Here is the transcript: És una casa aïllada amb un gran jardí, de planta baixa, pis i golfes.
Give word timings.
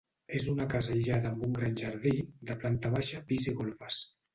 És 0.37 0.47
una 0.53 0.65
casa 0.71 0.91
aïllada 0.95 1.29
amb 1.33 1.45
un 1.49 1.55
gran 1.59 1.79
jardí, 1.85 2.17
de 2.51 2.59
planta 2.67 2.97
baixa, 2.99 3.25
pis 3.33 3.51
i 3.55 3.59
golfes. 3.65 4.07